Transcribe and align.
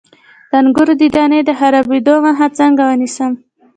د 0.49 0.51
انګورو 0.61 0.93
د 1.01 1.03
دانې 1.15 1.39
د 1.45 1.49
خرابیدو 1.59 2.13
مخه 2.25 2.47
څنګه 2.59 2.81
ونیسم؟ 2.89 3.31